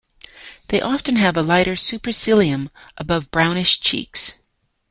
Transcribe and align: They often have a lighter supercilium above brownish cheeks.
They 0.69 0.81
often 0.81 1.17
have 1.17 1.37
a 1.37 1.43
lighter 1.43 1.73
supercilium 1.73 2.71
above 2.97 3.29
brownish 3.29 3.79
cheeks. 3.81 4.39